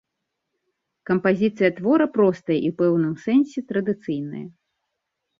Кампазіцыя 1.09 1.67
твора 1.79 2.07
простая 2.15 2.57
і 2.59 2.67
ў 2.73 2.77
пэўным 2.79 3.11
сэнсе 3.25 3.59
традыцыйная. 3.73 4.43